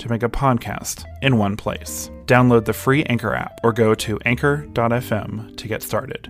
to 0.00 0.08
make 0.08 0.22
a 0.22 0.28
podcast 0.28 1.04
in 1.22 1.38
one 1.38 1.56
place. 1.56 2.10
Download 2.26 2.64
the 2.64 2.72
free 2.72 3.04
Anchor 3.04 3.34
app 3.34 3.60
or 3.62 3.72
go 3.72 3.94
to 3.94 4.18
anchor.fm 4.24 5.56
to 5.56 5.68
get 5.68 5.82
started. 5.82 6.28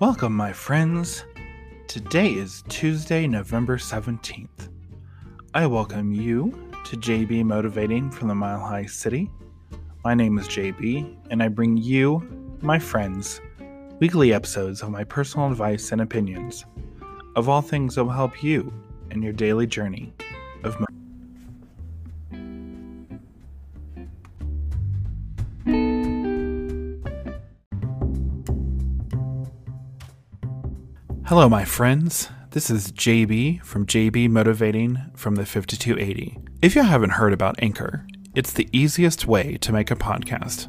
Welcome, 0.00 0.32
my 0.32 0.52
friends. 0.52 1.24
Today 1.88 2.28
is 2.28 2.62
Tuesday, 2.68 3.26
November 3.26 3.78
17th. 3.78 4.68
I 5.54 5.66
welcome 5.66 6.12
you 6.12 6.52
to 6.84 6.96
JB 6.96 7.44
Motivating 7.44 8.10
from 8.10 8.28
the 8.28 8.34
Mile 8.34 8.60
High 8.60 8.86
City. 8.86 9.28
My 10.04 10.14
name 10.14 10.38
is 10.38 10.46
JB, 10.48 11.16
and 11.30 11.42
I 11.42 11.48
bring 11.48 11.76
you, 11.76 12.20
my 12.62 12.78
friends, 12.78 13.40
weekly 14.00 14.32
episodes 14.32 14.82
of 14.82 14.90
my 14.90 15.04
personal 15.04 15.50
advice 15.50 15.92
and 15.92 16.00
opinions 16.00 16.64
of 17.36 17.48
all 17.48 17.60
things 17.60 17.96
that 17.96 18.04
will 18.04 18.12
help 18.12 18.42
you 18.42 18.72
in 19.10 19.22
your 19.22 19.32
daily 19.32 19.66
journey 19.66 20.12
of 20.64 20.78
mo- 20.78 20.86
Hello, 31.26 31.48
my 31.48 31.64
friends. 31.64 32.30
This 32.52 32.70
is 32.70 32.90
JB 32.92 33.62
from 33.62 33.84
JB 33.84 34.30
Motivating 34.30 34.98
from 35.14 35.34
the 35.34 35.44
5280. 35.44 36.38
If 36.62 36.74
you 36.74 36.82
haven't 36.82 37.10
heard 37.10 37.34
about 37.34 37.56
Anchor, 37.62 38.06
it's 38.38 38.52
the 38.52 38.68
easiest 38.72 39.26
way 39.26 39.56
to 39.56 39.72
make 39.72 39.90
a 39.90 39.96
podcast. 39.96 40.68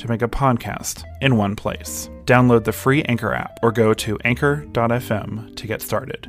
to 0.00 0.08
make 0.08 0.22
a 0.22 0.28
podcast 0.28 1.04
in 1.20 1.36
one 1.36 1.54
place. 1.54 2.10
Download 2.24 2.64
the 2.64 2.72
free 2.72 3.02
Anchor 3.04 3.32
app 3.32 3.58
or 3.62 3.70
go 3.70 3.94
to 3.94 4.18
anchor.fm 4.24 5.56
to 5.56 5.66
get 5.66 5.82
started. 5.82 6.26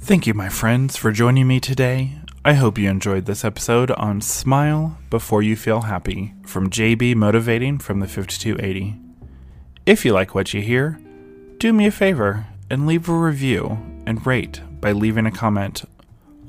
Thank 0.00 0.26
you, 0.26 0.34
my 0.34 0.48
friends, 0.48 0.96
for 0.96 1.12
joining 1.12 1.46
me 1.46 1.60
today. 1.60 2.18
I 2.44 2.52
hope 2.54 2.76
you 2.76 2.90
enjoyed 2.90 3.24
this 3.24 3.42
episode 3.44 3.90
on 3.92 4.20
Smile 4.20 4.98
Before 5.08 5.42
You 5.42 5.56
Feel 5.56 5.82
Happy 5.82 6.34
from 6.44 6.68
JB 6.68 7.16
Motivating 7.16 7.78
from 7.78 8.00
the 8.00 8.06
5280. 8.06 9.00
If 9.86 10.04
you 10.04 10.12
like 10.12 10.34
what 10.34 10.52
you 10.52 10.60
hear, 10.60 10.98
do 11.58 11.72
me 11.72 11.86
a 11.86 11.90
favor 11.90 12.46
and 12.70 12.86
leave 12.86 13.08
a 13.08 13.14
review 13.14 13.78
and 14.06 14.26
rate 14.26 14.60
by 14.80 14.92
leaving 14.92 15.24
a 15.24 15.30
comment 15.30 15.84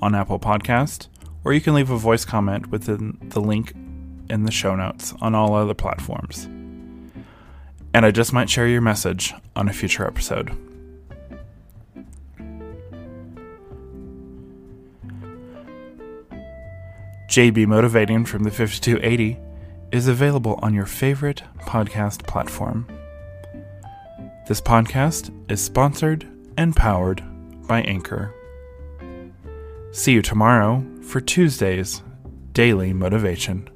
on 0.01 0.16
Apple 0.16 0.39
Podcast, 0.39 1.07
or 1.44 1.53
you 1.53 1.61
can 1.61 1.73
leave 1.73 1.89
a 1.89 1.97
voice 1.97 2.25
comment 2.25 2.67
within 2.67 3.17
the 3.29 3.39
link 3.39 3.73
in 4.29 4.44
the 4.44 4.51
show 4.51 4.75
notes 4.75 5.13
on 5.22 5.35
all 5.35 5.56
other 5.56 5.73
platforms. 5.73 6.45
And 7.94 8.06
I 8.06 8.11
just 8.11 8.33
might 8.33 8.50
share 8.50 8.67
your 8.67 8.81
message 8.81 9.33
on 9.56 9.69
a 9.69 9.73
future 9.73 10.06
episode. 10.06 10.51
JB 17.29 17.67
Motivating 17.67 18.25
from 18.25 18.44
the 18.44 18.51
5280 18.51 19.38
is 19.91 20.07
available 20.07 20.59
on 20.62 20.73
your 20.73 20.85
favorite 20.85 21.44
podcast 21.62 22.25
platform. 22.27 22.88
This 24.47 24.62
podcast 24.62 25.33
is 25.51 25.62
sponsored 25.62 26.27
and 26.57 26.75
powered 26.75 27.23
by 27.67 27.81
Anchor. 27.81 28.33
See 29.95 30.11
you 30.11 30.22
tomorrow 30.22 30.85
for 31.03 31.22
Tuesday's 31.22 32.03
Daily 32.51 32.91
Motivation. 32.91 33.69